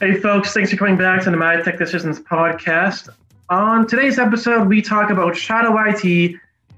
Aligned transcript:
Hey, 0.00 0.14
folks, 0.14 0.52
thanks 0.52 0.70
for 0.70 0.76
coming 0.76 0.96
back 0.96 1.24
to 1.24 1.30
the 1.32 1.36
My 1.36 1.60
Tech 1.60 1.76
Decisions 1.76 2.20
podcast. 2.20 3.08
On 3.50 3.84
today's 3.84 4.20
episode, 4.20 4.68
we 4.68 4.80
talk 4.80 5.10
about 5.10 5.36
shadow 5.36 5.74
IT 5.76 6.36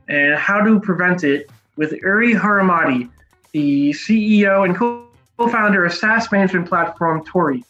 and 0.09 0.37
how 0.37 0.63
to 0.63 0.81
prevent 0.81 1.23
it 1.23 1.51
with 1.77 1.93
Uri 2.01 2.33
Haramati, 2.33 3.11
the 3.53 3.91
CEO 3.91 4.65
and 4.65 4.75
co 4.75 5.07
founder 5.37 5.85
of 5.85 5.93
SaaS 5.93 6.33
management 6.33 6.67
platform 6.67 7.23
Torii. 7.27 7.63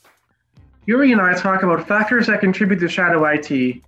Uri 0.87 1.11
and 1.11 1.21
I 1.21 1.35
talk 1.35 1.65
about 1.65 1.85
factors 1.85 2.29
that 2.29 2.39
contribute 2.39 2.79
to 2.79 2.89
shadow 2.89 3.25
IT, 3.25 3.83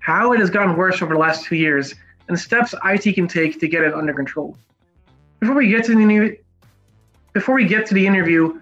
how 0.00 0.34
it 0.34 0.40
has 0.40 0.50
gotten 0.50 0.76
worse 0.76 1.00
over 1.00 1.14
the 1.14 1.20
last 1.20 1.46
two 1.46 1.56
years, 1.56 1.94
and 2.28 2.38
steps 2.38 2.74
IT 2.84 3.14
can 3.14 3.26
take 3.26 3.58
to 3.60 3.66
get 3.66 3.80
it 3.80 3.94
under 3.94 4.12
control. 4.12 4.58
Before 5.38 5.54
we 5.54 5.68
get 5.68 5.86
to 5.86 5.94
the 5.94 6.36
before 7.32 7.54
we 7.54 7.64
get 7.64 7.86
to 7.86 7.94
the 7.94 8.06
interview, 8.06 8.60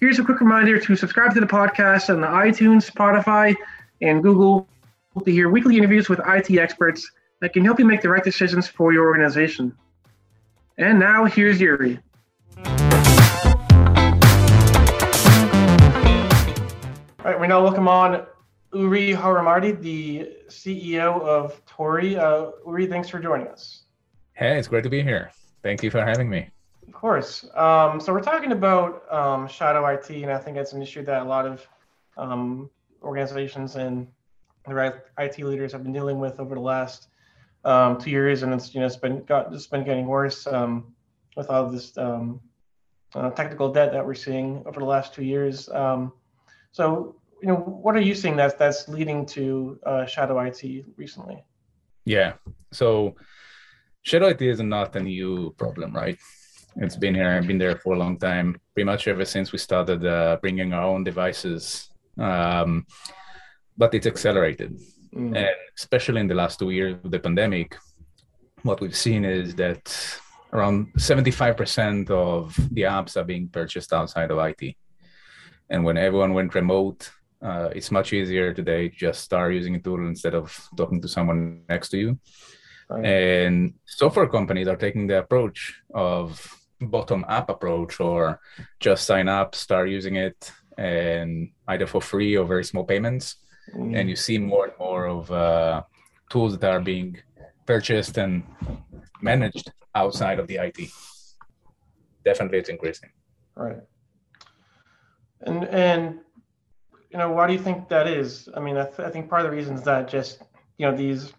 Here's 0.00 0.18
a 0.18 0.24
quick 0.24 0.40
reminder 0.40 0.80
to 0.80 0.96
subscribe 0.96 1.34
to 1.34 1.40
the 1.40 1.46
podcast 1.46 2.08
on 2.08 2.22
the 2.22 2.26
iTunes, 2.26 2.90
Spotify, 2.90 3.54
and 4.00 4.22
Google 4.22 4.66
to 5.22 5.30
hear 5.30 5.50
weekly 5.50 5.76
interviews 5.76 6.08
with 6.08 6.20
IT 6.26 6.56
experts 6.58 7.06
that 7.42 7.52
can 7.52 7.66
help 7.66 7.78
you 7.78 7.84
make 7.84 8.00
the 8.00 8.08
right 8.08 8.24
decisions 8.24 8.66
for 8.66 8.94
your 8.94 9.04
organization. 9.04 9.76
And 10.78 10.98
now 10.98 11.26
here's 11.26 11.60
Uri. 11.60 11.98
All 12.56 12.64
right, 17.22 17.38
we 17.38 17.46
now 17.46 17.62
welcome 17.62 17.86
on 17.86 18.24
Uri 18.72 19.12
Haramati, 19.12 19.78
the 19.82 20.30
CEO 20.48 21.20
of 21.20 21.60
Torii. 21.66 22.16
Uh, 22.16 22.52
Uri, 22.66 22.86
thanks 22.86 23.10
for 23.10 23.20
joining 23.20 23.48
us. 23.48 23.82
Hey, 24.32 24.58
it's 24.58 24.66
great 24.66 24.84
to 24.84 24.90
be 24.90 25.02
here. 25.02 25.30
Thank 25.62 25.82
you 25.82 25.90
for 25.90 26.02
having 26.02 26.30
me. 26.30 26.48
Of 26.90 26.94
course. 26.94 27.48
Um, 27.54 28.00
so 28.00 28.12
we're 28.12 28.20
talking 28.20 28.50
about 28.50 29.04
um, 29.12 29.46
shadow 29.46 29.86
IT, 29.86 30.10
and 30.10 30.32
I 30.32 30.38
think 30.38 30.56
it's 30.56 30.72
an 30.72 30.82
issue 30.82 31.04
that 31.04 31.22
a 31.22 31.24
lot 31.24 31.46
of 31.46 31.64
um, 32.16 32.68
organizations 33.00 33.76
and 33.76 34.08
the 34.66 35.00
IT 35.16 35.38
leaders 35.38 35.70
have 35.70 35.84
been 35.84 35.92
dealing 35.92 36.18
with 36.18 36.40
over 36.40 36.56
the 36.56 36.60
last 36.60 37.06
um, 37.64 37.96
two 37.96 38.10
years, 38.10 38.42
and 38.42 38.52
it's 38.52 38.74
you 38.74 38.80
know 38.80 38.86
it's 38.86 38.96
been 38.96 39.22
got 39.22 39.54
it's 39.54 39.68
been 39.68 39.84
getting 39.84 40.06
worse 40.06 40.48
um, 40.48 40.92
with 41.36 41.48
all 41.48 41.70
this 41.70 41.96
um, 41.96 42.40
uh, 43.14 43.30
technical 43.30 43.72
debt 43.72 43.92
that 43.92 44.04
we're 44.04 44.12
seeing 44.12 44.60
over 44.66 44.80
the 44.80 44.86
last 44.86 45.14
two 45.14 45.22
years. 45.22 45.66
so 46.72 47.14
you 47.40 47.46
know, 47.46 47.54
what 47.54 47.94
are 47.94 48.00
you 48.00 48.16
seeing 48.16 48.34
that's 48.34 48.54
that's 48.54 48.88
leading 48.88 49.24
to 49.26 49.78
uh, 49.86 50.06
shadow 50.06 50.40
IT 50.40 50.60
recently? 50.96 51.44
Yeah. 52.04 52.32
So 52.72 53.14
shadow 54.02 54.26
IT 54.26 54.42
is 54.42 54.60
not 54.60 54.96
a 54.96 55.00
new 55.00 55.54
problem, 55.56 55.94
right? 55.94 56.18
It's 56.76 56.96
been 56.96 57.14
here. 57.14 57.30
I've 57.30 57.46
been 57.46 57.58
there 57.58 57.76
for 57.76 57.94
a 57.94 57.98
long 57.98 58.18
time. 58.18 58.56
Pretty 58.74 58.86
much 58.86 59.08
ever 59.08 59.24
since 59.24 59.52
we 59.52 59.58
started 59.58 60.04
uh, 60.06 60.38
bringing 60.40 60.72
our 60.72 60.84
own 60.84 61.04
devices, 61.04 61.90
um, 62.18 62.86
but 63.76 63.94
it's 63.94 64.06
accelerated, 64.06 64.78
mm. 65.14 65.36
and 65.36 65.56
especially 65.76 66.20
in 66.20 66.28
the 66.28 66.34
last 66.34 66.58
two 66.58 66.70
years 66.70 66.96
of 67.04 67.10
the 67.10 67.18
pandemic, 67.18 67.76
what 68.62 68.80
we've 68.80 68.96
seen 68.96 69.24
is 69.24 69.54
that 69.56 70.20
around 70.52 70.92
75% 70.94 72.10
of 72.10 72.54
the 72.72 72.82
apps 72.82 73.16
are 73.16 73.24
being 73.24 73.48
purchased 73.48 73.92
outside 73.92 74.30
of 74.30 74.38
IT. 74.38 74.76
And 75.68 75.84
when 75.84 75.96
everyone 75.96 76.34
went 76.34 76.54
remote, 76.54 77.10
uh, 77.42 77.70
it's 77.74 77.90
much 77.90 78.12
easier 78.12 78.52
today 78.52 78.88
to 78.88 78.96
just 78.96 79.22
start 79.22 79.54
using 79.54 79.76
a 79.76 79.80
tool 79.80 80.06
instead 80.06 80.34
of 80.34 80.68
talking 80.76 81.00
to 81.00 81.08
someone 81.08 81.62
next 81.68 81.90
to 81.90 81.98
you. 81.98 82.18
Right. 82.88 83.06
And 83.06 83.74
software 83.86 84.28
companies 84.28 84.66
are 84.66 84.76
taking 84.76 85.06
the 85.06 85.18
approach 85.18 85.80
of 85.94 86.59
bottom 86.80 87.24
up 87.28 87.50
approach 87.50 88.00
or 88.00 88.40
just 88.78 89.04
sign 89.04 89.28
up, 89.28 89.54
start 89.54 89.88
using 89.90 90.16
it, 90.16 90.52
and 90.78 91.50
either 91.68 91.86
for 91.86 92.00
free 92.00 92.36
or 92.36 92.46
very 92.46 92.64
small 92.64 92.84
payments. 92.84 93.36
Mm. 93.74 93.98
And 93.98 94.10
you 94.10 94.16
see 94.16 94.38
more 94.38 94.64
and 94.64 94.74
more 94.78 95.06
of 95.06 95.30
uh, 95.30 95.82
tools 96.30 96.58
that 96.58 96.70
are 96.70 96.80
being 96.80 97.18
purchased 97.66 98.18
and 98.18 98.42
managed 99.20 99.72
outside 99.94 100.38
of 100.38 100.46
the 100.46 100.56
IT. 100.56 100.88
Definitely, 102.24 102.58
it's 102.58 102.68
increasing. 102.68 103.10
Right. 103.54 103.80
And 105.42 105.64
and 105.64 106.20
you 107.10 107.18
know 107.18 107.30
why 107.32 107.46
do 107.46 107.52
you 107.52 107.58
think 107.58 107.88
that 107.88 108.06
is? 108.06 108.48
I 108.56 108.60
mean, 108.60 108.76
I, 108.76 108.84
th- 108.84 109.00
I 109.00 109.10
think 109.10 109.28
part 109.28 109.44
of 109.44 109.50
the 109.50 109.56
reason 109.56 109.74
is 109.74 109.82
that 109.82 110.08
just 110.08 110.42
you 110.78 110.86
know 110.86 110.96
these 110.96 111.32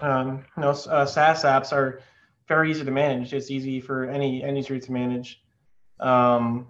um, 0.00 0.44
you 0.56 0.62
know 0.62 0.70
uh, 0.70 1.06
SaaS 1.06 1.44
apps 1.44 1.72
are 1.72 2.00
very 2.48 2.70
easy 2.70 2.84
to 2.84 2.90
manage. 2.90 3.32
It's 3.32 3.50
easy 3.50 3.80
for 3.80 4.04
any 4.04 4.44
user 4.44 4.78
to 4.78 4.92
manage. 4.92 5.42
Um, 6.00 6.68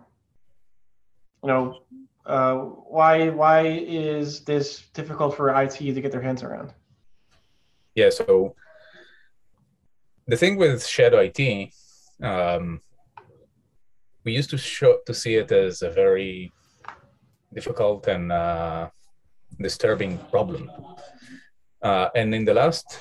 you 1.42 1.48
know, 1.48 1.78
uh, 2.24 2.56
why 2.56 3.30
why 3.30 3.66
is 3.66 4.40
this 4.40 4.82
difficult 4.94 5.36
for 5.36 5.50
IT 5.62 5.76
to 5.78 6.00
get 6.00 6.12
their 6.12 6.22
hands 6.22 6.42
around? 6.42 6.72
Yeah. 7.94 8.10
So 8.10 8.54
the 10.26 10.36
thing 10.36 10.56
with 10.56 10.84
Shadow 10.86 11.18
IT, 11.18 11.72
um, 12.22 12.80
we 14.24 14.32
used 14.32 14.50
to 14.50 14.58
show 14.58 14.98
to 15.06 15.14
see 15.14 15.36
it 15.36 15.52
as 15.52 15.82
a 15.82 15.90
very 15.90 16.52
difficult 17.54 18.06
and 18.08 18.32
uh, 18.32 18.88
disturbing 19.60 20.18
problem. 20.30 20.70
Uh, 21.82 22.08
and 22.14 22.34
in 22.34 22.44
the 22.44 22.54
last 22.54 22.98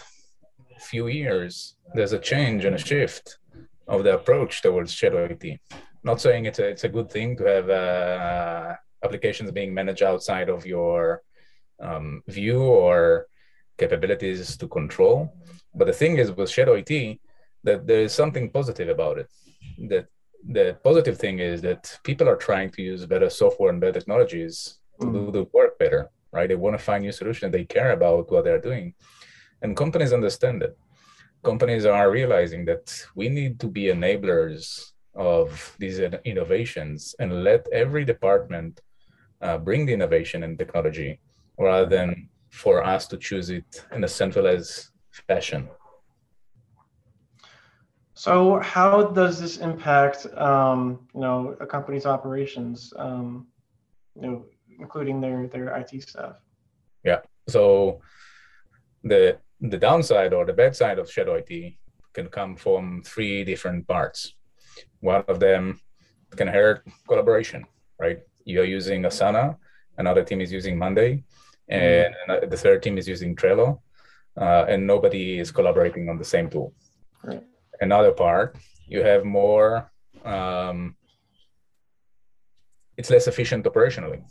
few 0.85 1.07
years, 1.07 1.75
there's 1.93 2.13
a 2.13 2.19
change 2.19 2.65
and 2.65 2.75
a 2.75 2.77
shift 2.77 3.37
of 3.87 4.03
the 4.03 4.13
approach 4.15 4.61
towards 4.61 4.91
shadow 4.91 5.25
IT. 5.25 5.59
Not 6.03 6.21
saying 6.21 6.45
it's 6.45 6.59
a, 6.59 6.67
it's 6.67 6.83
a 6.83 6.89
good 6.89 7.09
thing 7.11 7.35
to 7.37 7.43
have 7.45 7.69
uh, 7.69 8.75
applications 9.03 9.51
being 9.51 9.73
managed 9.73 10.03
outside 10.03 10.49
of 10.49 10.65
your 10.65 11.21
um, 11.79 12.23
view 12.27 12.61
or 12.61 13.27
capabilities 13.77 14.57
to 14.57 14.67
control. 14.67 15.33
But 15.73 15.85
the 15.87 15.93
thing 15.93 16.17
is 16.17 16.31
with 16.31 16.49
shadow 16.49 16.73
IT 16.73 17.19
that 17.63 17.87
there 17.87 18.01
is 18.01 18.13
something 18.13 18.49
positive 18.49 18.89
about 18.89 19.17
it. 19.17 19.29
That 19.89 20.07
the 20.47 20.77
positive 20.83 21.17
thing 21.17 21.39
is 21.39 21.61
that 21.61 21.99
people 22.03 22.29
are 22.29 22.35
trying 22.35 22.69
to 22.71 22.81
use 22.81 23.05
better 23.05 23.29
software 23.29 23.71
and 23.71 23.81
better 23.81 23.99
technologies 23.99 24.79
to 25.01 25.07
mm. 25.07 25.13
do 25.13 25.31
the 25.31 25.43
work 25.53 25.77
better, 25.79 26.09
right? 26.31 26.47
They 26.47 26.55
want 26.55 26.77
to 26.77 26.83
find 26.83 27.03
new 27.03 27.11
solutions. 27.11 27.51
They 27.51 27.65
care 27.65 27.91
about 27.91 28.31
what 28.31 28.43
they're 28.43 28.61
doing. 28.61 28.93
And 29.65 29.75
companies 29.75 30.13
understand 30.13 30.61
it. 30.61 30.77
Companies 31.43 31.85
are 31.87 32.11
realizing 32.11 32.65
that 32.65 32.85
we 33.15 33.29
need 33.29 33.59
to 33.61 33.67
be 33.67 33.85
enablers 33.85 34.91
of 35.15 35.75
these 35.79 35.97
innovations 36.31 37.15
and 37.17 37.43
let 37.43 37.67
every 37.73 38.05
department 38.05 38.81
uh, 39.41 39.57
bring 39.57 39.87
the 39.87 39.93
innovation 39.99 40.43
and 40.43 40.53
technology 40.59 41.19
rather 41.57 41.87
than 41.87 42.29
for 42.51 42.83
us 42.83 43.07
to 43.07 43.17
choose 43.17 43.49
it 43.49 43.69
in 43.91 44.03
a 44.03 44.07
centralized 44.07 44.91
fashion. 45.27 45.67
So, 48.13 48.59
how 48.59 48.93
does 49.19 49.39
this 49.39 49.57
impact, 49.57 50.27
um, 50.37 51.07
you 51.15 51.21
know, 51.21 51.57
a 51.59 51.65
company's 51.65 52.05
operations, 52.05 52.93
um, 52.97 53.47
you 54.13 54.27
know, 54.27 54.45
including 54.79 55.19
their 55.21 55.47
their 55.47 55.67
IT 55.79 55.91
staff? 56.03 56.35
Yeah. 57.03 57.21
So, 57.47 58.01
the 59.03 59.39
the 59.69 59.77
downside 59.77 60.33
or 60.33 60.45
the 60.45 60.53
bad 60.53 60.75
side 60.75 60.99
of 60.99 61.11
shadow 61.11 61.35
IT 61.35 61.73
can 62.13 62.27
come 62.27 62.55
from 62.55 63.03
three 63.05 63.43
different 63.43 63.87
parts. 63.87 64.33
One 65.01 65.23
of 65.27 65.39
them 65.39 65.79
can 66.35 66.47
hurt 66.47 66.83
collaboration, 67.07 67.65
right? 67.99 68.19
You're 68.45 68.65
using 68.65 69.03
Asana, 69.03 69.57
another 69.97 70.23
team 70.23 70.41
is 70.41 70.51
using 70.51 70.77
Monday, 70.77 71.23
and 71.67 72.13
mm-hmm. 72.29 72.49
the 72.49 72.57
third 72.57 72.83
team 72.83 72.97
is 72.97 73.07
using 73.07 73.35
Trello, 73.35 73.79
uh, 74.37 74.65
and 74.67 74.85
nobody 74.85 75.39
is 75.39 75.51
collaborating 75.51 76.09
on 76.09 76.17
the 76.17 76.25
same 76.25 76.49
tool. 76.49 76.73
Right. 77.23 77.43
Another 77.81 78.11
part, 78.11 78.57
you 78.87 79.03
have 79.03 79.25
more, 79.25 79.91
um, 80.23 80.95
it's 82.97 83.09
less 83.09 83.27
efficient 83.27 83.65
operationally 83.65 84.21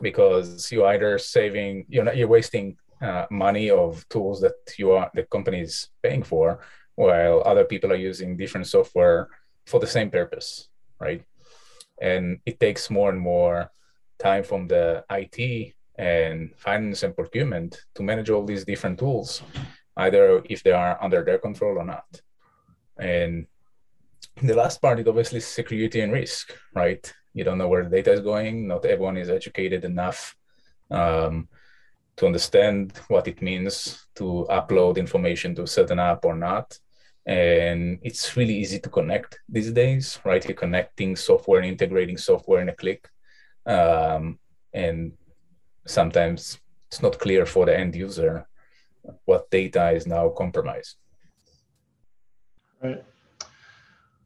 because 0.00 0.70
you're 0.70 0.86
either 0.86 1.18
saving, 1.18 1.86
you're 1.88 2.04
not, 2.04 2.16
you're 2.16 2.28
wasting 2.28 2.76
uh, 3.02 3.26
money 3.30 3.70
of 3.70 4.08
tools 4.08 4.40
that 4.40 4.54
you 4.78 4.92
are 4.92 5.10
the 5.14 5.24
company 5.24 5.60
is 5.60 5.88
paying 6.02 6.22
for, 6.22 6.60
while 6.94 7.42
other 7.44 7.64
people 7.64 7.92
are 7.92 7.96
using 8.10 8.36
different 8.36 8.66
software 8.66 9.28
for 9.66 9.80
the 9.80 9.86
same 9.86 10.10
purpose, 10.10 10.68
right? 11.00 11.24
And 12.00 12.40
it 12.46 12.60
takes 12.60 12.90
more 12.90 13.10
and 13.10 13.20
more 13.20 13.70
time 14.18 14.44
from 14.44 14.68
the 14.68 15.04
IT 15.10 15.74
and 15.98 16.54
finance 16.56 17.02
and 17.02 17.14
procurement 17.14 17.80
to 17.94 18.02
manage 18.02 18.30
all 18.30 18.44
these 18.44 18.64
different 18.64 18.98
tools, 18.98 19.42
either 19.96 20.42
if 20.48 20.62
they 20.62 20.72
are 20.72 21.02
under 21.02 21.24
their 21.24 21.38
control 21.38 21.78
or 21.78 21.84
not. 21.84 22.20
And 22.98 23.46
the 24.40 24.54
last 24.54 24.80
part 24.80 25.00
is 25.00 25.06
obviously 25.06 25.40
security 25.40 26.00
and 26.00 26.12
risk, 26.12 26.54
right? 26.74 27.12
You 27.34 27.44
don't 27.44 27.58
know 27.58 27.68
where 27.68 27.84
the 27.84 27.90
data 27.90 28.12
is 28.12 28.20
going. 28.20 28.68
Not 28.68 28.84
everyone 28.84 29.16
is 29.16 29.30
educated 29.30 29.84
enough 29.84 30.36
um, 30.90 31.48
to 32.16 32.26
understand 32.26 32.92
what 33.08 33.26
it 33.28 33.40
means 33.42 34.06
to 34.16 34.46
upload 34.50 34.96
information 34.96 35.54
to 35.54 35.62
a 35.62 35.66
certain 35.66 35.98
app 35.98 36.24
or 36.24 36.34
not. 36.34 36.78
And 37.24 37.98
it's 38.02 38.36
really 38.36 38.56
easy 38.56 38.80
to 38.80 38.88
connect 38.88 39.38
these 39.48 39.70
days, 39.70 40.18
right? 40.24 40.44
You're 40.44 40.54
connecting 40.54 41.16
software 41.16 41.60
and 41.60 41.68
integrating 41.68 42.18
software 42.18 42.60
in 42.60 42.68
a 42.68 42.74
click. 42.74 43.08
Um, 43.64 44.38
and 44.72 45.12
sometimes 45.86 46.58
it's 46.88 47.02
not 47.02 47.18
clear 47.18 47.46
for 47.46 47.64
the 47.66 47.78
end 47.78 47.94
user 47.94 48.46
what 49.24 49.50
data 49.50 49.90
is 49.90 50.06
now 50.06 50.28
compromised. 50.30 50.96
Right. 52.82 53.04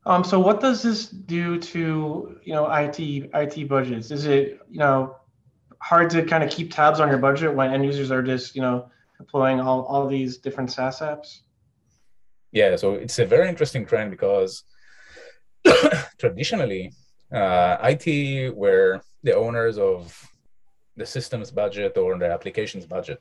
Um, 0.07 0.23
so 0.23 0.39
what 0.39 0.61
does 0.61 0.83
this 0.83 1.09
do 1.09 1.59
to 1.59 2.39
you 2.45 2.53
know 2.53 2.73
IT 2.73 2.99
IT 3.01 3.69
budgets? 3.69 4.11
Is 4.11 4.25
it 4.27 4.61
you 4.71 4.79
know 4.79 5.17
hard 5.81 6.11
to 6.11 6.25
kind 6.25 6.43
of 6.43 6.51
keep 6.51 6.73
tabs 6.73 7.01
on 7.01 7.09
your 7.09 7.19
budget 7.19 7.55
when 7.55 7.73
end 7.73 7.85
users 7.85 8.11
are 8.11 8.23
just 8.23 8.55
you 8.55 8.63
know 8.63 8.91
deploying 9.19 9.61
all, 9.61 9.85
all 9.85 10.07
these 10.07 10.39
different 10.39 10.71
SaaS 10.71 11.01
apps? 11.01 11.41
Yeah, 12.53 12.77
so 12.77 12.95
it's 12.95 13.19
a 13.19 13.27
very 13.27 13.49
interesting 13.49 13.87
trend 13.87 14.11
because 14.11 14.65
traditionally 16.19 16.93
uh, 17.33 17.77
IT 17.83 18.55
were 18.55 19.01
the 19.23 19.35
owners 19.35 19.79
of 19.79 20.31
the 20.97 21.07
systems 21.07 21.51
budget 21.51 21.97
or 21.99 22.19
the 22.19 22.31
applications 22.31 22.87
budget 22.87 23.21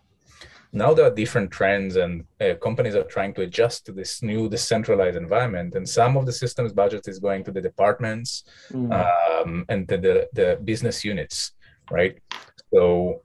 now 0.75 0.93
there 0.93 1.05
are 1.05 1.15
different 1.15 1.49
trends 1.51 1.95
and 1.95 2.25
uh, 2.41 2.53
companies 2.55 2.95
are 2.95 3.03
trying 3.03 3.33
to 3.33 3.41
adjust 3.41 3.85
to 3.85 3.91
this 3.91 4.21
new 4.21 4.49
decentralized 4.49 5.17
environment 5.17 5.73
and 5.75 5.87
some 5.87 6.17
of 6.17 6.25
the 6.25 6.31
systems 6.31 6.73
budget 6.73 7.07
is 7.07 7.17
going 7.17 7.43
to 7.43 7.51
the 7.51 7.61
departments 7.61 8.43
mm. 8.71 8.91
um, 8.91 9.65
and 9.69 9.87
the, 9.87 9.97
the, 9.97 10.29
the, 10.33 10.59
business 10.65 11.03
units 11.03 11.53
right 11.91 12.19
so 12.73 13.21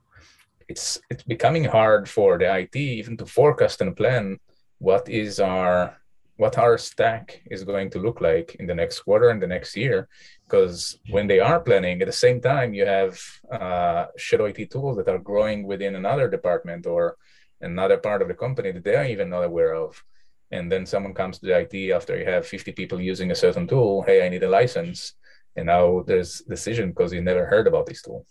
it's 0.68 1.00
it's 1.10 1.22
becoming 1.22 1.64
hard 1.64 2.08
for 2.08 2.38
the 2.38 2.58
it 2.58 2.76
even 2.76 3.16
to 3.16 3.26
forecast 3.26 3.80
and 3.80 3.96
plan 3.96 4.38
what 4.78 5.08
is 5.08 5.40
our 5.40 5.96
what 6.36 6.56
our 6.56 6.78
stack 6.78 7.42
is 7.50 7.64
going 7.64 7.90
to 7.90 7.98
look 7.98 8.20
like 8.20 8.56
in 8.60 8.66
the 8.66 8.74
next 8.74 9.00
quarter 9.00 9.28
and 9.28 9.42
the 9.42 9.46
next 9.46 9.76
year 9.76 10.08
because 10.44 10.98
when 11.10 11.26
they 11.26 11.38
are 11.38 11.60
planning 11.60 12.00
at 12.00 12.06
the 12.06 12.12
same 12.12 12.40
time 12.40 12.72
you 12.72 12.86
have 12.86 13.20
uh, 13.52 14.06
shadow 14.16 14.46
it 14.46 14.70
tools 14.70 14.96
that 14.96 15.08
are 15.08 15.18
growing 15.18 15.66
within 15.66 15.96
another 15.96 16.28
department 16.28 16.86
or 16.86 17.16
another 17.60 17.98
part 17.98 18.22
of 18.22 18.28
the 18.28 18.34
company 18.34 18.72
that 18.72 18.84
they 18.84 18.96
are 18.96 19.04
even 19.04 19.28
not 19.28 19.44
aware 19.44 19.74
of. 19.74 20.02
And 20.50 20.70
then 20.70 20.86
someone 20.86 21.14
comes 21.14 21.38
to 21.38 21.46
the 21.46 21.58
IT 21.58 21.92
after 21.92 22.18
you 22.18 22.24
have 22.24 22.46
50 22.46 22.72
people 22.72 23.00
using 23.00 23.30
a 23.30 23.36
certain 23.36 23.66
tool. 23.66 24.02
Hey, 24.02 24.24
I 24.24 24.28
need 24.28 24.42
a 24.42 24.48
license. 24.48 25.14
And 25.56 25.66
now 25.66 26.02
there's 26.06 26.40
decision 26.40 26.90
because 26.90 27.12
you 27.12 27.20
never 27.20 27.46
heard 27.46 27.66
about 27.66 27.86
this 27.86 28.02
tool. 28.02 28.26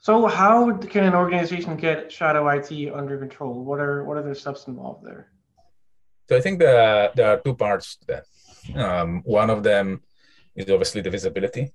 So 0.00 0.26
how 0.26 0.72
can 0.78 1.04
an 1.04 1.14
organization 1.14 1.76
get 1.76 2.10
shadow 2.10 2.48
IT 2.48 2.90
under 2.90 3.18
control? 3.18 3.62
What 3.62 3.80
are 3.80 4.02
what 4.04 4.16
are 4.16 4.22
the 4.22 4.34
steps 4.34 4.66
involved 4.66 5.04
there? 5.04 5.28
So 6.28 6.38
I 6.38 6.40
think 6.40 6.58
that 6.60 7.14
there 7.16 7.28
are 7.32 7.40
two 7.44 7.54
parts 7.54 7.96
to 7.96 8.06
that. 8.06 8.24
Um, 8.74 9.20
one 9.24 9.50
of 9.50 9.62
them 9.62 10.00
is 10.56 10.70
obviously 10.70 11.02
the 11.02 11.10
visibility, 11.10 11.72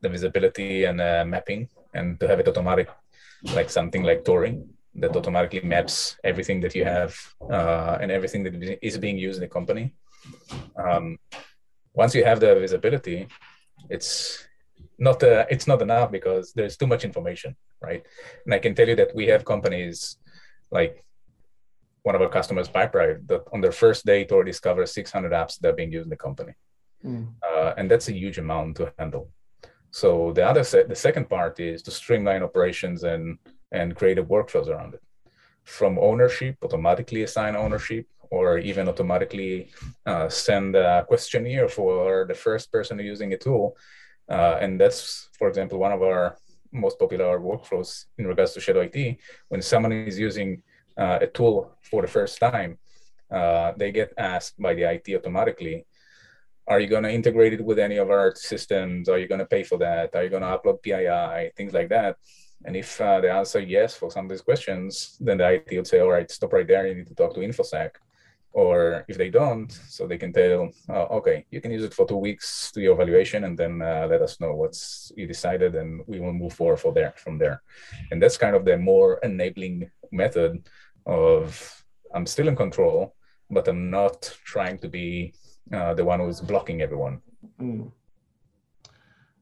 the 0.00 0.08
visibility 0.08 0.84
and 0.84 1.00
uh, 1.02 1.24
mapping, 1.26 1.68
and 1.92 2.18
to 2.20 2.26
have 2.26 2.40
it 2.40 2.48
automatic 2.48 2.88
like 3.52 3.68
something 3.68 4.02
like 4.02 4.24
Torii 4.24 4.62
that 4.94 5.14
automatically 5.14 5.60
maps 5.60 6.16
everything 6.24 6.60
that 6.60 6.74
you 6.74 6.84
have 6.84 7.14
uh, 7.50 7.98
and 8.00 8.10
everything 8.10 8.42
that 8.44 8.78
is 8.80 8.96
being 8.96 9.18
used 9.18 9.36
in 9.36 9.42
the 9.42 9.52
company. 9.52 9.92
Um, 10.76 11.18
once 11.92 12.14
you 12.14 12.24
have 12.24 12.40
the 12.40 12.54
visibility, 12.54 13.28
it's 13.90 14.46
not 14.98 15.22
uh, 15.22 15.46
it's 15.50 15.66
not 15.66 15.82
enough 15.82 16.10
because 16.10 16.52
there's 16.52 16.76
too 16.76 16.86
much 16.86 17.04
information, 17.04 17.56
right? 17.82 18.04
And 18.44 18.54
I 18.54 18.58
can 18.58 18.74
tell 18.74 18.88
you 18.88 18.96
that 18.96 19.14
we 19.14 19.26
have 19.26 19.44
companies 19.44 20.16
like 20.70 21.04
one 22.02 22.14
of 22.14 22.20
our 22.20 22.28
customers, 22.28 22.68
Pipedrive, 22.68 23.26
that 23.28 23.42
on 23.52 23.60
their 23.60 23.72
first 23.72 24.04
day 24.04 24.24
to 24.24 24.44
discover 24.44 24.84
600 24.84 25.32
apps 25.32 25.58
that 25.58 25.70
are 25.70 25.72
being 25.72 25.92
used 25.92 26.06
in 26.06 26.10
the 26.10 26.16
company, 26.16 26.52
mm. 27.04 27.26
uh, 27.42 27.74
and 27.76 27.90
that's 27.90 28.08
a 28.08 28.12
huge 28.12 28.38
amount 28.38 28.76
to 28.76 28.92
handle. 28.98 29.30
So 29.90 30.32
the 30.32 30.44
other 30.44 30.64
se- 30.64 30.88
the 30.88 30.96
second 30.96 31.28
part 31.28 31.60
is 31.60 31.82
to 31.82 31.90
streamline 31.90 32.42
operations 32.42 33.04
and 33.04 33.38
and 33.72 33.96
creative 33.96 34.26
workflows 34.26 34.68
around 34.68 34.94
it. 34.94 35.02
From 35.64 35.98
ownership, 35.98 36.56
automatically 36.62 37.22
assign 37.22 37.56
ownership, 37.56 38.06
or 38.30 38.58
even 38.58 38.88
automatically 38.88 39.70
uh, 40.06 40.28
send 40.28 40.76
a 40.76 41.04
questionnaire 41.06 41.68
for 41.68 42.26
the 42.26 42.34
first 42.34 42.72
person 42.72 42.98
using 42.98 43.32
a 43.32 43.38
tool. 43.38 43.76
Uh, 44.28 44.58
and 44.60 44.80
that's, 44.80 45.28
for 45.38 45.48
example, 45.48 45.78
one 45.78 45.92
of 45.92 46.02
our 46.02 46.36
most 46.72 46.98
popular 46.98 47.38
workflows 47.38 48.06
in 48.18 48.26
regards 48.26 48.52
to 48.54 48.60
Shadow 48.60 48.80
IT. 48.80 49.18
When 49.48 49.62
someone 49.62 49.92
is 49.92 50.18
using 50.18 50.62
uh, 50.96 51.18
a 51.20 51.26
tool 51.26 51.76
for 51.82 52.02
the 52.02 52.08
first 52.08 52.38
time, 52.38 52.78
uh, 53.30 53.72
they 53.76 53.92
get 53.92 54.12
asked 54.16 54.60
by 54.60 54.74
the 54.74 54.82
IT 54.82 55.08
automatically 55.14 55.86
are 56.66 56.80
you 56.80 56.86
going 56.86 57.02
to 57.02 57.12
integrate 57.12 57.52
it 57.52 57.64
with 57.64 57.78
any 57.78 57.98
of 57.98 58.10
our 58.10 58.34
systems? 58.34 59.08
Are 59.08 59.18
you 59.18 59.28
going 59.28 59.40
to 59.40 59.46
pay 59.46 59.62
for 59.62 59.78
that? 59.78 60.14
Are 60.14 60.22
you 60.22 60.30
going 60.30 60.42
to 60.42 60.58
upload 60.58 60.82
PII? 60.82 61.52
Things 61.56 61.72
like 61.72 61.88
that. 61.90 62.16
And 62.64 62.74
if 62.76 63.00
uh, 63.00 63.20
the 63.20 63.30
answer 63.30 63.60
yes 63.60 63.94
for 63.94 64.10
some 64.10 64.24
of 64.24 64.30
these 64.30 64.40
questions, 64.40 65.18
then 65.20 65.38
the 65.38 65.50
IT 65.50 65.76
would 65.76 65.86
say, 65.86 66.00
all 66.00 66.10
right, 66.10 66.30
stop 66.30 66.52
right 66.52 66.66
there. 66.66 66.86
You 66.86 66.94
need 66.94 67.08
to 67.08 67.14
talk 67.14 67.34
to 67.34 67.40
InfoSec. 67.40 67.90
Or 68.54 69.04
if 69.08 69.18
they 69.18 69.30
don't, 69.30 69.70
so 69.72 70.06
they 70.06 70.16
can 70.16 70.32
tell, 70.32 70.70
oh, 70.88 71.06
okay, 71.18 71.44
you 71.50 71.60
can 71.60 71.72
use 71.72 71.82
it 71.82 71.92
for 71.92 72.06
two 72.06 72.16
weeks 72.16 72.70
to 72.72 72.80
your 72.80 72.94
evaluation 72.94 73.42
and 73.44 73.58
then 73.58 73.82
uh, 73.82 74.06
let 74.08 74.22
us 74.22 74.40
know 74.40 74.54
what's 74.54 75.10
you 75.16 75.26
decided 75.26 75.74
and 75.74 76.02
we 76.06 76.20
will 76.20 76.32
move 76.32 76.52
forward 76.52 76.78
for 76.78 76.92
there, 76.92 77.14
from 77.16 77.36
there. 77.36 77.62
And 78.12 78.22
that's 78.22 78.36
kind 78.36 78.54
of 78.54 78.64
the 78.64 78.76
more 78.78 79.18
enabling 79.24 79.90
method 80.12 80.68
of 81.04 81.84
I'm 82.14 82.26
still 82.26 82.46
in 82.46 82.54
control, 82.54 83.16
but 83.50 83.66
I'm 83.66 83.90
not 83.90 84.22
trying 84.44 84.78
to 84.78 84.88
be 84.88 85.34
uh, 85.72 85.94
the 85.94 86.04
one 86.04 86.20
who's 86.20 86.40
blocking 86.40 86.80
everyone. 86.80 87.20
Mm. 87.60 87.90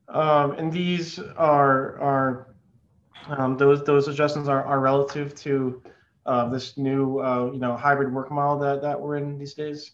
Um, 0.09 0.53
and 0.53 0.73
these 0.73 1.19
are 1.37 1.99
are 2.01 2.55
um, 3.29 3.57
those 3.57 3.85
those 3.85 4.09
adjustments 4.09 4.49
are, 4.49 4.65
are 4.65 4.81
relative 4.81 5.35
to 5.37 5.83
uh, 6.27 6.49
this 6.49 6.77
new 6.77 7.19
uh, 7.21 7.51
you 7.53 7.59
know 7.59 7.77
hybrid 7.77 8.13
work 8.13 8.31
model 8.31 8.59
that, 8.59 8.83
that 8.83 9.01
we're 9.01 9.17
in 9.17 9.39
these 9.39 9.55
days, 9.55 9.93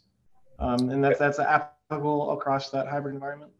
um, 0.59 0.91
and 0.91 1.03
that's 1.03 1.19
that's 1.19 1.39
applicable 1.39 2.33
across 2.33 2.71
that 2.71 2.87
hybrid 2.87 3.15
environment. 3.15 3.53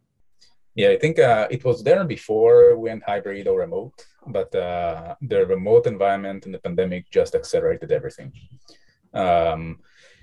Yeah, 0.75 0.91
I 0.91 0.99
think 0.99 1.19
uh, 1.19 1.49
it 1.51 1.65
was 1.65 1.83
there 1.83 2.05
before 2.05 2.77
when 2.77 3.01
hybrid 3.01 3.49
or 3.49 3.61
remote, 3.61 4.07
but 4.27 4.55
uh, 4.55 5.17
the 5.23 5.45
remote 5.47 5.87
environment 5.87 6.45
and 6.45 6.55
the 6.55 6.61
pandemic 6.61 7.11
just 7.11 7.35
accelerated 7.35 7.91
everything. 7.91 8.33
Um, 9.13 9.81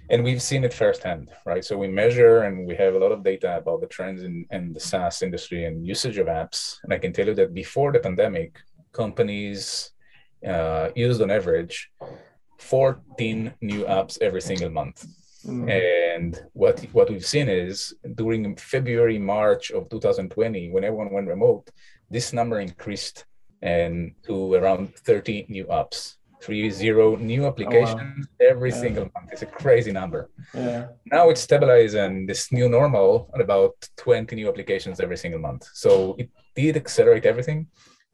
and 0.09 0.23
we've 0.23 0.41
seen 0.41 0.63
it 0.63 0.73
firsthand, 0.73 1.31
right? 1.45 1.65
So 1.65 1.77
we 1.77 1.87
measure 1.87 2.43
and 2.43 2.67
we 2.67 2.75
have 2.75 2.93
a 2.93 2.99
lot 2.99 3.11
of 3.11 3.23
data 3.23 3.57
about 3.57 3.81
the 3.81 3.87
trends 3.87 4.23
in, 4.23 4.45
in 4.51 4.71
the 4.71 4.79
SaaS 4.79 5.23
industry 5.23 5.65
and 5.65 5.85
usage 5.85 6.17
of 6.19 6.27
apps. 6.27 6.77
And 6.83 6.93
I 6.93 6.99
can 6.99 7.11
tell 7.11 7.25
you 7.25 7.33
that 7.33 7.53
before 7.53 7.91
the 7.91 7.99
pandemic, 7.99 8.59
companies 8.91 9.91
uh, 10.47 10.89
used 10.95 11.21
on 11.21 11.31
average 11.31 11.91
14 12.57 13.53
new 13.61 13.85
apps 13.85 14.17
every 14.21 14.41
single 14.41 14.69
month. 14.69 15.05
Mm. 15.45 15.69
And 16.15 16.43
what 16.53 16.79
what 16.91 17.09
we've 17.09 17.25
seen 17.25 17.49
is 17.49 17.93
during 18.15 18.55
February, 18.55 19.19
March 19.19 19.71
of 19.71 19.89
2020, 19.89 20.71
when 20.71 20.83
everyone 20.83 21.11
went 21.11 21.27
remote, 21.27 21.69
this 22.09 22.33
number 22.33 22.59
increased 22.59 23.25
and 23.61 24.13
to 24.23 24.53
around 24.55 24.95
30 24.95 25.45
new 25.49 25.65
apps 25.65 26.15
three 26.45 26.69
zero 26.69 27.15
new 27.15 27.45
applications 27.47 28.27
oh, 28.27 28.29
wow. 28.39 28.49
every 28.51 28.69
yeah. 28.69 28.81
single 28.83 29.07
month. 29.15 29.29
It's 29.31 29.41
a 29.41 29.47
crazy 29.47 29.91
number. 29.91 30.29
Yeah. 30.53 30.87
Now 31.11 31.29
it's 31.29 31.41
stabilized 31.41 31.95
and 31.95 32.29
this 32.29 32.51
new 32.51 32.69
normal 32.69 33.31
at 33.33 33.41
about 33.41 33.73
20 33.97 34.35
new 34.35 34.47
applications 34.47 34.99
every 34.99 35.17
single 35.17 35.39
month. 35.39 35.67
So 35.73 36.15
it 36.19 36.29
did 36.55 36.77
accelerate 36.77 37.25
everything. 37.25 37.67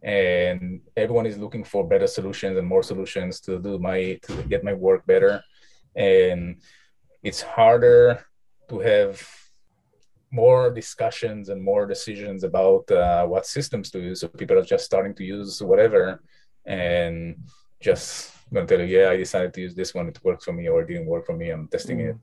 And 0.03 0.81
everyone 0.98 1.27
is 1.27 1.38
looking 1.38 1.63
for 1.63 1.88
better 1.88 2.08
solutions 2.08 2.58
and 2.58 2.67
more 2.67 2.84
solutions 2.84 3.39
to 3.41 3.60
do 3.60 3.77
my 3.77 4.20
to 4.24 4.34
get 4.50 4.63
my 4.63 4.74
work 4.74 5.05
better. 5.05 5.43
And 5.96 6.62
it's 7.22 7.41
harder 7.41 8.25
to 8.70 8.79
have 8.79 9.22
more 10.31 10.72
discussions 10.72 11.50
and 11.50 11.62
more 11.62 11.86
decisions 11.86 12.43
about 12.43 12.89
uh, 12.89 13.25
what 13.25 13.46
systems 13.46 13.91
to 13.91 14.00
use. 14.00 14.22
So 14.22 14.27
people 14.29 14.58
are 14.58 14.63
just 14.63 14.86
starting 14.86 15.13
to 15.15 15.24
use 15.24 15.62
whatever, 15.62 16.24
and 16.65 17.36
just 17.79 18.34
gonna 18.53 18.65
tell 18.65 18.79
you, 18.79 19.00
yeah, 19.00 19.10
I 19.10 19.17
decided 19.17 19.53
to 19.55 19.62
use 19.62 19.75
this 19.75 19.93
one. 19.93 20.08
It 20.08 20.20
works 20.24 20.46
for 20.46 20.53
me, 20.53 20.70
or 20.70 20.81
it 20.81 20.88
didn't 20.88 21.05
work 21.05 21.25
for 21.25 21.36
me. 21.36 21.50
I'm 21.50 21.67
testing 21.67 21.98
mm. 21.98 22.10
it. 22.10 22.15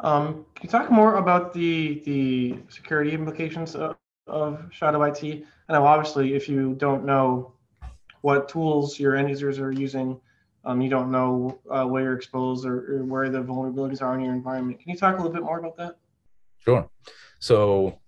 Um, 0.00 0.44
can 0.54 0.64
you 0.64 0.68
talk 0.68 0.90
more 0.90 1.16
about 1.16 1.54
the 1.54 2.02
the 2.04 2.58
security 2.68 3.12
implications 3.12 3.76
of 4.26 4.68
Shadow 4.70 5.02
IT? 5.02 5.44
Know 5.68 5.86
obviously, 5.86 6.34
if 6.34 6.48
you 6.48 6.74
don't 6.74 7.04
know 7.04 7.52
what 8.20 8.48
tools 8.48 8.98
your 8.98 9.16
end 9.16 9.28
users 9.28 9.58
are 9.58 9.72
using, 9.72 10.20
um, 10.64 10.80
you 10.80 10.88
don't 10.88 11.10
know 11.10 11.58
uh, 11.70 11.84
where 11.84 12.04
you're 12.04 12.16
exposed 12.16 12.64
or, 12.64 12.96
or, 12.96 13.04
where 13.04 13.28
the 13.28 13.42
vulnerabilities 13.42 14.00
are 14.00 14.14
in 14.14 14.24
your 14.24 14.32
environment. 14.32 14.80
Can 14.80 14.90
you 14.90 14.98
talk 14.98 15.14
a 15.14 15.16
little 15.18 15.32
bit 15.32 15.42
more 15.42 15.58
about 15.58 15.76
that? 15.76 15.96
Sure. 16.58 16.88
So 17.38 17.98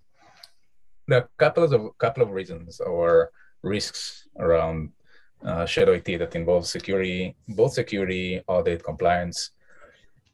there 1.06 1.18
are 1.20 1.28
couple 1.37 1.64
of 1.64 1.99
couple 1.99 2.23
of 2.23 2.30
reasons 2.30 2.80
or 2.80 3.30
risks 3.62 4.26
around 4.38 4.92
uh, 5.44 5.66
Shadow 5.66 5.92
IT 5.92 6.18
that 6.18 6.35
involves 6.35 6.70
security, 6.70 7.37
both 7.49 7.75
security, 7.75 8.40
audit, 8.46 8.82
compliance. 8.82 9.50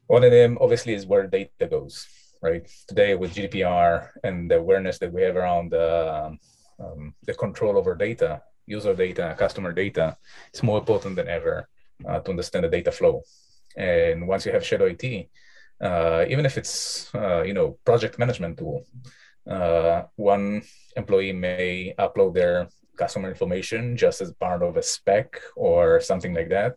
One 0.07 0.23
of 0.23 0.31
them 0.31 0.59
obviously 0.61 0.95
is 0.95 1.07
where 1.07 1.27
data 1.27 1.67
goes. 1.69 2.07
Right? 2.43 2.69
Today 2.89 3.15
with 3.15 3.35
GDPR 3.35 4.09
and 4.25 4.51
the 4.51 4.59
awareness 4.59 4.99
that 4.99 5.13
we 5.13 5.23
have 5.23 5.37
around 5.37 5.73
um, 5.75 6.39
um, 6.81 7.15
the 7.25 7.35
control 7.35 7.79
over 7.79 7.95
data, 7.95 8.43
user 8.67 8.95
data, 8.95 9.35
customer 9.39 9.73
data, 9.73 10.17
it's 10.49 10.63
more 10.63 10.79
important 10.79 11.17
than 11.17 11.29
ever 11.29 11.69
uh, 12.07 12.19
to 12.19 12.31
understand 12.31 12.65
the 12.65 12.69
data 12.69 12.91
flow. 12.91 13.23
And 13.77 14.27
once 14.27 14.45
you 14.45 14.53
have 14.53 14.67
Shadow 14.67 14.87
IT, 14.87 15.31
uh, 15.81 16.25
even 16.29 16.45
if 16.45 16.59
it's 16.59 17.13
uh, 17.15 17.43
you 17.43 17.55
know 17.55 17.79
project 17.85 18.19
management 18.19 18.59
tool, 18.59 18.85
uh, 19.49 20.03
one 20.17 20.63
employee 20.97 21.33
may 21.33 21.95
upload 21.99 22.35
their 22.35 22.69
customer 22.97 23.29
information 23.29 23.97
just 23.97 24.21
as 24.21 24.33
part 24.33 24.63
of 24.63 24.77
a 24.77 24.83
spec 24.83 25.41
or 25.57 26.01
something 26.01 26.35
like 26.35 26.51
that, 26.51 26.77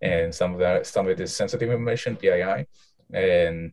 and 0.00 0.34
some 0.34 0.54
of 0.54 0.60
that 0.60 0.86
some 0.86 1.06
of 1.06 1.12
it 1.12 1.20
is 1.20 1.34
sensitive 1.34 1.70
information 1.70 2.16
PII, 2.16 2.66
and 3.12 3.72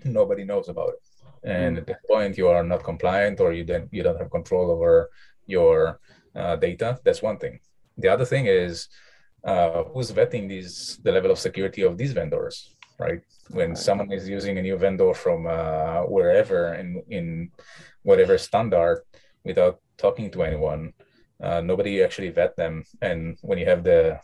nobody 0.04 0.44
knows 0.44 0.68
about 0.68 0.90
it. 0.90 1.02
And 1.44 1.76
mm. 1.76 1.80
at 1.80 1.86
that 1.86 2.00
point, 2.08 2.36
you 2.36 2.48
are 2.48 2.64
not 2.64 2.84
compliant, 2.84 3.40
or 3.40 3.52
you 3.52 3.64
then 3.64 3.88
you 3.92 4.02
don't 4.02 4.18
have 4.18 4.30
control 4.30 4.70
over 4.70 5.10
your 5.46 6.00
uh, 6.34 6.56
data. 6.56 6.98
That's 7.04 7.22
one 7.22 7.38
thing. 7.38 7.60
The 7.96 8.08
other 8.08 8.24
thing 8.24 8.46
is 8.46 8.88
uh, 9.44 9.84
who's 9.84 10.12
vetting 10.12 10.48
these 10.48 10.98
the 11.02 11.12
level 11.12 11.30
of 11.30 11.38
security 11.38 11.82
of 11.82 11.96
these 11.96 12.12
vendors, 12.12 12.74
right? 12.98 13.20
When 13.50 13.76
someone 13.76 14.12
is 14.12 14.28
using 14.28 14.58
a 14.58 14.62
new 14.62 14.76
vendor 14.76 15.14
from 15.14 15.46
uh, 15.46 16.02
wherever 16.02 16.74
in 16.74 17.02
in 17.08 17.50
whatever 18.02 18.38
standard 18.38 19.02
without 19.44 19.80
talking 19.96 20.30
to 20.32 20.42
anyone, 20.42 20.92
uh, 21.42 21.60
nobody 21.60 22.02
actually 22.02 22.30
vet 22.30 22.56
them. 22.56 22.84
And 23.00 23.38
when 23.42 23.58
you 23.58 23.66
have 23.66 23.84
the 23.84 24.20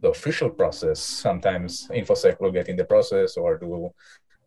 the 0.00 0.08
official 0.08 0.50
process, 0.50 1.00
sometimes 1.00 1.88
InfoSec 1.88 2.40
will 2.40 2.52
get 2.52 2.68
in 2.68 2.76
the 2.76 2.84
process 2.84 3.36
or 3.36 3.58
do 3.58 3.92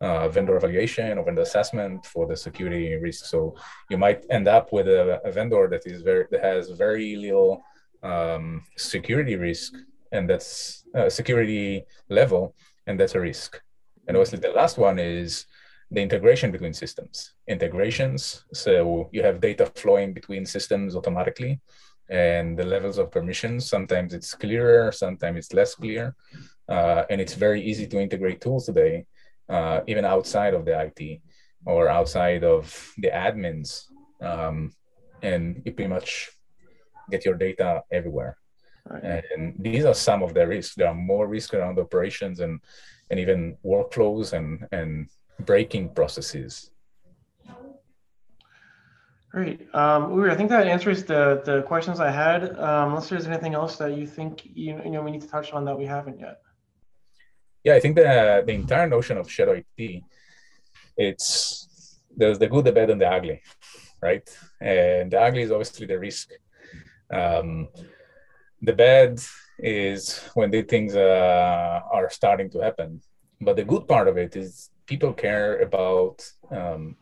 uh, 0.04 0.28
vendor 0.28 0.56
evaluation 0.58 1.18
or 1.18 1.24
vendor 1.24 1.42
assessment 1.42 2.06
for 2.06 2.28
the 2.28 2.36
security 2.36 2.94
risk. 2.96 3.26
So 3.26 3.56
you 3.90 3.98
might 3.98 4.26
end 4.30 4.48
up 4.48 4.74
with 4.74 4.88
a, 4.88 5.22
a 5.24 5.32
vendor 5.32 5.68
that 5.72 5.88
is 5.88 6.02
very 6.02 6.26
that 6.32 6.44
has 6.44 6.70
very 6.72 7.16
little 7.16 7.64
um, 8.04 8.64
security 8.78 9.36
risk, 9.38 9.72
and 10.12 10.30
that's 10.30 10.84
uh, 10.98 11.10
security 11.10 11.86
level, 12.10 12.54
and 12.86 13.00
that's 13.00 13.16
a 13.16 13.20
risk. 13.20 13.62
And 14.08 14.18
obviously, 14.18 14.40
the 14.40 14.50
last 14.50 14.78
one 14.78 15.00
is 15.00 15.46
the 15.90 16.02
integration 16.02 16.52
between 16.52 16.74
systems. 16.74 17.34
Integrations, 17.48 18.44
so 18.54 19.10
you 19.14 19.24
have 19.24 19.40
data 19.40 19.72
flowing 19.76 20.12
between 20.12 20.46
systems 20.46 20.98
automatically, 20.98 21.62
and 22.10 22.60
the 22.60 22.66
levels 22.66 22.98
of 22.98 23.10
permissions. 23.10 23.70
Sometimes 23.70 24.14
it's 24.14 24.34
clearer, 24.34 24.92
sometimes 24.92 25.38
it's 25.38 25.54
less 25.54 25.76
clear, 25.76 26.14
uh, 26.68 27.04
and 27.10 27.22
it's 27.22 27.36
very 27.36 27.62
easy 27.62 27.88
to 27.88 28.02
integrate 28.02 28.42
tools 28.42 28.66
today 28.66 29.06
uh, 29.50 29.82
even 29.88 30.06
outside 30.06 30.54
of 30.54 30.66
the 30.66 30.80
IT 30.80 31.22
or 31.66 31.88
outside 31.88 32.44
of 32.44 32.94
the 32.98 33.10
admins. 33.10 33.86
Um, 34.22 34.74
and 35.22 35.62
you 35.66 35.72
pretty 35.72 35.90
much 35.90 36.30
get 37.10 37.26
your 37.26 37.36
data 37.36 37.84
everywhere. 37.92 38.38
Right. 38.90 39.24
And 39.36 39.56
these 39.60 39.86
are 39.86 39.94
some 39.94 40.24
of 40.24 40.34
the 40.34 40.46
risks. 40.46 40.76
There 40.76 40.88
are 40.88 40.94
more 40.94 41.28
risks 41.28 41.54
around 41.54 41.80
operations 41.80 42.42
and, 42.42 42.60
and 43.10 43.20
even 43.20 43.58
workflows 43.64 44.34
and, 44.34 44.68
and 44.72 45.10
breaking 45.46 45.94
processes. 45.94 46.72
Great. 49.32 49.74
Um, 49.74 50.14
Uri, 50.14 50.32
I 50.32 50.36
think 50.36 50.50
that 50.50 50.68
answers 50.68 51.06
the, 51.06 51.42
the 51.44 51.64
questions 51.64 52.00
I 52.00 52.12
had. 52.12 52.56
Um, 52.60 52.90
unless 52.90 53.10
there's 53.10 53.26
anything 53.26 53.56
else 53.56 53.78
that 53.78 53.98
you 53.98 54.06
think 54.06 54.46
you, 54.46 54.80
you 54.84 54.92
know 54.92 55.02
we 55.02 55.10
need 55.10 55.22
to 55.22 55.28
touch 55.28 55.54
on 55.54 55.66
that 55.66 55.76
we 55.76 55.86
haven't 55.86 56.20
yet 56.20 56.43
yeah, 57.64 57.76
I 57.76 57.80
think 57.80 57.96
the 57.96 58.44
the 58.46 58.54
entire 58.54 58.88
notion 58.88 59.18
of 59.18 59.32
shadow 59.32 59.54
IT, 59.78 60.04
it's 60.98 62.00
there's 62.16 62.40
the 62.40 62.48
good, 62.48 62.66
the 62.66 62.72
bad, 62.72 62.90
and 62.90 63.02
the 63.02 63.10
ugly, 63.10 63.42
right? 64.02 64.28
And 64.62 65.12
the 65.12 65.20
ugly 65.20 65.44
is 65.44 65.52
obviously 65.52 65.88
the 65.88 65.98
risk. 65.98 66.30
Um, 67.12 67.70
the 68.62 68.74
bad 68.74 69.20
is 69.60 70.20
when 70.34 70.52
the 70.52 70.64
things 70.64 70.96
uh, 70.96 71.82
are 71.92 72.10
starting 72.10 72.50
to 72.52 72.60
happen, 72.60 73.02
but 73.42 73.56
the 73.56 73.64
good 73.64 73.88
part 73.88 74.08
of 74.08 74.18
it 74.18 74.36
is 74.36 74.70
people 74.86 75.14
care 75.14 75.62
about 75.62 76.26
um, 76.52 76.98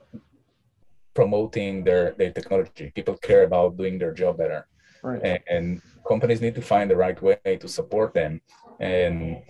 promoting 1.14 1.84
their 1.84 2.14
their 2.14 2.32
technology. 2.32 2.92
People 2.94 3.18
care 3.18 3.44
about 3.44 3.78
doing 3.78 3.98
their 3.98 4.14
job 4.14 4.38
better, 4.38 4.68
right. 5.04 5.22
and, 5.24 5.40
and 5.50 5.82
companies 6.08 6.42
need 6.42 6.56
to 6.56 6.62
find 6.62 6.90
the 6.90 6.96
right 6.96 7.20
way 7.22 7.58
to 7.60 7.68
support 7.68 8.14
them 8.14 8.42
and 8.80 9.42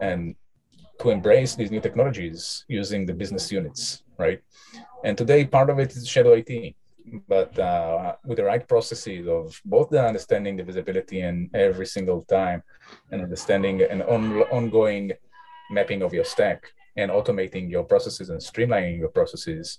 and 0.00 0.34
to 1.00 1.10
embrace 1.10 1.54
these 1.54 1.70
new 1.70 1.80
technologies 1.80 2.64
using 2.68 3.06
the 3.06 3.14
business 3.14 3.50
units, 3.50 4.02
right? 4.18 4.40
And 5.04 5.16
today, 5.16 5.44
part 5.46 5.70
of 5.70 5.78
it 5.78 5.92
is 5.96 6.06
shadow 6.06 6.32
IT, 6.32 6.74
but 7.26 7.58
uh, 7.58 8.16
with 8.24 8.36
the 8.36 8.44
right 8.44 8.66
processes 8.66 9.26
of 9.26 9.60
both 9.64 9.88
the 9.88 10.04
understanding 10.06 10.56
the 10.56 10.62
visibility 10.62 11.22
and 11.22 11.48
every 11.54 11.86
single 11.86 12.22
time, 12.22 12.62
and 13.10 13.22
understanding 13.22 13.82
an 13.82 14.02
on, 14.02 14.42
ongoing 14.58 15.12
mapping 15.70 16.02
of 16.02 16.12
your 16.12 16.24
stack 16.24 16.64
and 16.96 17.10
automating 17.10 17.70
your 17.70 17.84
processes 17.84 18.28
and 18.28 18.40
streamlining 18.40 18.98
your 18.98 19.08
processes, 19.08 19.78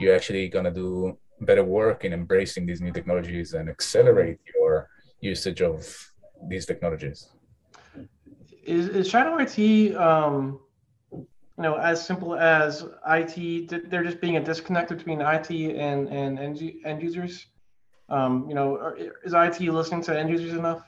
you're 0.00 0.16
actually 0.16 0.48
gonna 0.48 0.70
do 0.70 1.16
better 1.42 1.64
work 1.64 2.04
in 2.04 2.12
embracing 2.12 2.66
these 2.66 2.80
new 2.80 2.90
technologies 2.90 3.52
and 3.54 3.68
accelerate 3.68 4.38
your 4.54 4.88
usage 5.20 5.62
of 5.62 6.12
these 6.48 6.66
technologies 6.66 7.28
is, 8.66 8.88
is 8.88 9.08
shadow 9.08 9.36
IT, 9.38 9.96
um, 9.96 10.60
you 11.12 11.26
know, 11.58 11.76
as 11.76 12.04
simple 12.04 12.36
as 12.36 12.84
IT? 13.08 13.90
There 13.90 14.02
just 14.02 14.20
being 14.20 14.36
a 14.36 14.44
disconnect 14.44 14.90
between 14.90 15.20
IT 15.20 15.50
and 15.50 16.08
and 16.08 16.38
end, 16.38 16.72
end 16.84 17.02
users. 17.02 17.46
Um, 18.08 18.46
you 18.48 18.54
know, 18.54 18.94
is 19.24 19.32
IT 19.34 19.60
listening 19.60 20.02
to 20.02 20.18
end 20.18 20.30
users 20.30 20.52
enough? 20.52 20.82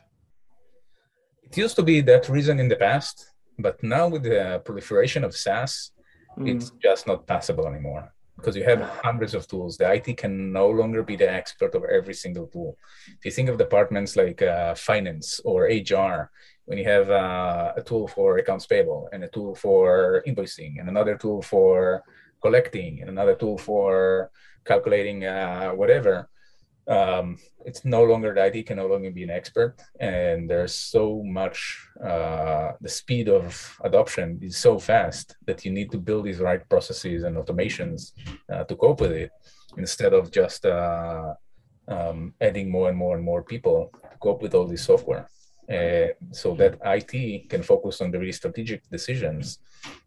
It 1.43 1.57
used 1.57 1.77
to 1.77 1.83
be 1.83 2.01
that 2.03 2.29
reason 2.29 2.61
in 2.61 2.69
the 2.69 2.77
past, 2.77 3.33
but 3.59 3.83
now 3.83 4.09
with 4.09 4.23
the 4.23 4.61
proliferation 4.65 5.25
of 5.25 5.35
SaaS, 5.35 5.93
mm. 6.39 6.49
it's 6.49 6.71
just 6.83 7.07
not 7.07 7.27
possible 7.27 7.67
anymore 7.67 8.13
because 8.39 8.55
you 8.55 8.63
have 8.63 8.81
hundreds 9.03 9.35
of 9.35 9.49
tools. 9.49 9.77
The 9.77 9.93
IT 9.93 10.17
can 10.17 10.53
no 10.53 10.69
longer 10.69 11.03
be 11.03 11.17
the 11.17 11.31
expert 11.31 11.75
of 11.75 11.85
every 11.85 12.15
single 12.15 12.47
tool. 12.47 12.79
If 13.09 13.25
you 13.25 13.31
think 13.33 13.49
of 13.49 13.59
departments 13.59 14.15
like 14.15 14.41
uh, 14.43 14.75
finance 14.77 15.41
or 15.45 15.65
HR, 15.65 16.31
when 16.69 16.77
you 16.77 16.85
have 16.85 17.09
uh, 17.11 17.73
a 17.81 17.83
tool 17.83 18.07
for 18.07 18.39
accounts 18.39 18.67
payable 18.67 19.09
and 19.13 19.25
a 19.25 19.29
tool 19.29 19.55
for 19.55 20.23
invoicing 20.29 20.79
and 20.79 20.89
another 20.89 21.17
tool 21.17 21.41
for 21.41 22.03
collecting 22.43 23.01
and 23.01 23.09
another 23.09 23.35
tool 23.35 23.57
for 23.57 24.31
calculating 24.65 25.25
uh, 25.25 25.71
whatever 25.71 26.29
um, 26.89 27.39
it's 27.67 27.85
no 27.85 28.03
longer 28.03 28.33
the 28.33 28.47
IT 28.47 28.67
can 28.67 28.79
no 28.79 28.87
longer 28.87 29.11
be 29.11 29.23
an 29.23 29.31
expert, 29.31 29.77
and 30.01 30.49
there's 30.49 30.75
so 30.75 31.23
much. 31.23 31.59
Uh, 32.03 32.73
the 32.81 32.89
speed 32.89 33.29
of 33.29 33.79
adoption 33.85 34.39
is 34.41 34.57
so 34.57 34.79
fast 34.79 35.37
that 35.47 35.67
you 35.67 35.71
need 35.71 35.91
to 35.91 35.99
build 35.99 36.25
these 36.25 36.39
right 36.39 36.67
processes 36.71 37.25
and 37.25 37.37
automations 37.37 38.13
uh, 38.51 38.65
to 38.65 38.75
cope 38.75 39.03
with 39.03 39.13
it, 39.13 39.31
instead 39.77 40.15
of 40.15 40.31
just 40.31 40.65
uh, 40.65 41.35
um, 41.89 42.33
adding 42.41 42.71
more 42.71 42.89
and 42.89 42.97
more 42.97 43.17
and 43.17 43.25
more 43.25 43.43
people 43.43 43.91
to 44.11 44.17
cope 44.19 44.41
with 44.41 44.55
all 44.55 44.67
this 44.67 44.87
software. 44.87 45.29
Uh, 45.69 46.09
so 46.31 46.55
that 46.55 46.79
IT 46.83 47.51
can 47.51 47.63
focus 47.63 48.01
on 48.01 48.11
the 48.11 48.19
really 48.19 48.33
strategic 48.33 48.89
decisions 48.89 49.59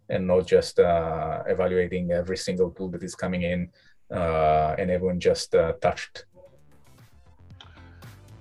and 0.09 0.25
not 0.25 0.47
just 0.47 0.79
uh, 0.79 1.43
evaluating 1.45 2.11
every 2.11 2.35
single 2.35 2.71
tool 2.71 2.89
that 2.89 3.03
is 3.03 3.13
coming 3.13 3.43
in 3.43 3.69
uh, 4.11 4.75
and 4.79 4.89
everyone 4.89 5.19
just 5.19 5.53
uh, 5.53 5.73
touched. 5.73 6.25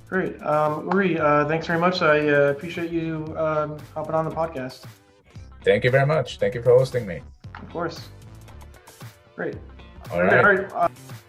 Great. 0.08 0.42
Um, 0.42 0.88
Uri, 0.92 1.18
uh, 1.20 1.46
thanks 1.46 1.66
very 1.66 1.78
much. 1.78 2.02
I 2.02 2.28
uh, 2.28 2.50
appreciate 2.50 2.90
you 2.90 3.32
um, 3.36 3.78
hopping 3.94 4.14
on 4.14 4.24
the 4.24 4.34
podcast. 4.34 4.86
Thank 5.62 5.84
you 5.84 5.90
very 5.90 6.06
much. 6.06 6.38
Thank 6.38 6.54
you 6.54 6.62
for 6.62 6.76
hosting 6.76 7.06
me. 7.06 7.22
Of 7.62 7.68
course. 7.70 8.08
Great. 9.36 9.56
All 10.10 10.22
right. 10.22 10.44
All 10.44 10.52
right. 10.54 11.20